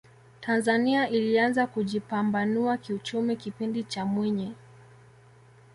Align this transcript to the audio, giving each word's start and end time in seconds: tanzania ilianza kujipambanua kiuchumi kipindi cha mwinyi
tanzania 0.41 1.09
ilianza 1.09 1.67
kujipambanua 1.67 2.77
kiuchumi 2.77 3.35
kipindi 3.35 3.83
cha 3.83 4.05
mwinyi 4.05 4.53